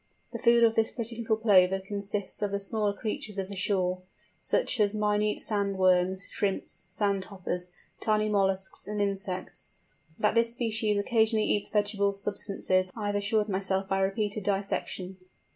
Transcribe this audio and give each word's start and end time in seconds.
The 0.33 0.39
food 0.39 0.63
of 0.63 0.73
this 0.73 0.89
pretty 0.89 1.15
little 1.15 1.37
Plover 1.37 1.79
consists 1.79 2.41
of 2.41 2.51
the 2.51 2.59
smaller 2.59 2.91
creatures 2.91 3.37
of 3.37 3.49
the 3.49 3.55
shore, 3.55 4.01
such 4.39 4.79
as 4.79 4.95
minute 4.95 5.39
sand 5.39 5.77
worms, 5.77 6.27
shrimps, 6.31 6.85
sand 6.89 7.25
hoppers, 7.25 7.69
tiny 7.99 8.27
molluscs, 8.27 8.87
and 8.87 8.99
insects. 8.99 9.75
That 10.17 10.33
this 10.33 10.53
species 10.53 10.97
occasionally 10.97 11.45
eats 11.45 11.69
vegetable 11.69 12.13
substances 12.13 12.91
I 12.95 13.05
have 13.05 13.15
assured 13.15 13.47
myself 13.47 13.87
by 13.87 13.99
repeated 13.99 14.43
dissection. 14.43 15.17